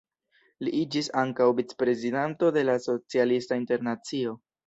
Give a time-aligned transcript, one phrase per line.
[0.67, 4.37] Li iĝis ankaŭ vicprezidanto de la Socialista Internacio.